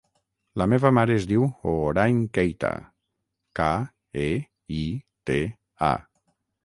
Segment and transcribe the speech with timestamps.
[0.59, 1.43] La meva mare es diu
[1.73, 2.71] Hoorain Keita:
[3.61, 3.69] ca,
[4.25, 4.27] e,
[4.81, 4.85] i,
[5.33, 5.39] te,
[5.91, 5.93] a.